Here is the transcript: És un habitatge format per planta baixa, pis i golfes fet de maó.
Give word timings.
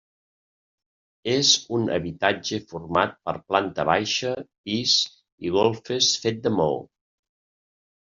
És 1.33 1.51
un 1.77 1.85
habitatge 1.97 2.61
format 2.73 3.15
per 3.29 3.37
planta 3.53 3.89
baixa, 3.93 4.35
pis 4.67 4.99
i 5.47 5.57
golfes 5.61 6.13
fet 6.27 6.45
de 6.49 6.59
maó. 6.61 6.87